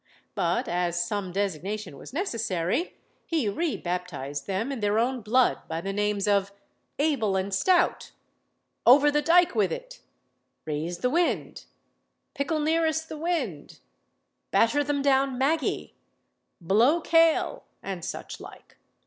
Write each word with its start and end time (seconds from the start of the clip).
But 0.33 0.67
as 0.67 1.05
some 1.05 1.31
designation 1.31 1.95
was 1.95 2.11
necessary, 2.11 2.95
he 3.27 3.47
re 3.47 3.77
baptised 3.77 4.47
them 4.47 4.71
in 4.71 4.79
their 4.79 4.97
own 4.97 5.21
blood 5.21 5.59
by 5.67 5.79
the 5.79 5.93
names 5.93 6.27
of 6.27 6.51
"Able 6.97 7.35
and 7.35 7.53
Stout," 7.53 8.11
"Over 8.83 9.11
the 9.11 9.21
dike 9.21 9.53
with 9.53 9.71
it," 9.71 10.01
"Raise 10.65 10.97
the 10.97 11.11
wind," 11.11 11.65
"Pickle 12.33 12.59
nearest 12.61 13.09
the 13.09 13.17
wind," 13.19 13.77
"Batter 14.49 14.83
them 14.83 15.03
down 15.03 15.37
Maggy," 15.37 15.93
"Blow 16.59 16.99
Kale," 16.99 17.65
and 17.83 18.03
such 18.03 18.39
like. 18.39 18.77